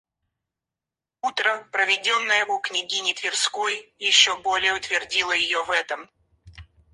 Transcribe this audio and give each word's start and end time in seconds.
Утро, 1.21 1.67
проведенное 1.71 2.47
у 2.47 2.57
княгини 2.59 3.13
Тверской, 3.13 3.93
еще 3.99 4.35
более 4.41 4.73
утвердило 4.73 5.31
ее 5.31 5.63
в 5.63 5.69
этом. 5.69 6.09